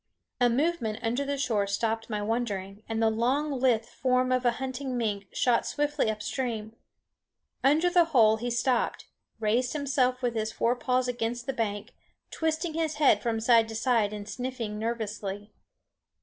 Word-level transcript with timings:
A 0.39 0.49
movement 0.49 0.97
under 1.03 1.23
the 1.23 1.37
shore 1.37 1.67
stopped 1.67 2.09
my 2.09 2.23
wondering, 2.23 2.81
and 2.89 2.99
the 2.99 3.11
long 3.11 3.51
lithe 3.51 3.85
form 3.85 4.31
of 4.31 4.43
a 4.47 4.53
hunting 4.53 4.97
mink 4.97 5.27
shot 5.31 5.63
swiftly 5.63 6.09
up 6.09 6.23
stream. 6.23 6.75
Under 7.63 7.87
the 7.87 8.05
hole 8.05 8.37
he 8.37 8.49
stopped, 8.49 9.05
raised 9.39 9.73
himself 9.73 10.23
with 10.23 10.33
his 10.33 10.51
fore 10.51 10.75
paws 10.75 11.07
against 11.07 11.45
the 11.45 11.53
bank, 11.53 11.91
twisting 12.31 12.73
his 12.73 12.95
head 12.95 13.21
from 13.21 13.39
side 13.39 13.67
to 13.69 13.75
side 13.75 14.11
and 14.11 14.27
sniffing 14.27 14.79
nervously. 14.79 15.51